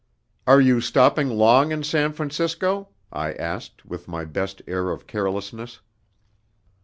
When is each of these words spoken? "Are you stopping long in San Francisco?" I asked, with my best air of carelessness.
"Are 0.47 0.59
you 0.59 0.81
stopping 0.81 1.29
long 1.29 1.71
in 1.71 1.83
San 1.83 2.11
Francisco?" 2.11 2.89
I 3.13 3.33
asked, 3.33 3.85
with 3.85 4.07
my 4.07 4.25
best 4.25 4.63
air 4.65 4.89
of 4.89 5.05
carelessness. 5.05 5.79